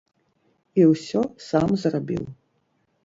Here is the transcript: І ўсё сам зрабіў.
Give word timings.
І 0.79 0.87
ўсё 0.93 1.21
сам 1.49 1.67
зрабіў. 1.83 2.25